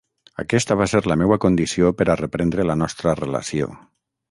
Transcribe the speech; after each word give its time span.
Aquesta 0.43 0.77
va 0.79 0.87
ser 0.93 1.01
la 1.11 1.17
meua 1.23 1.37
condició 1.43 1.93
per 2.01 2.09
a 2.13 2.17
reprendre 2.23 2.67
la 2.71 2.79
nostra 2.85 3.17
relació. 3.23 3.71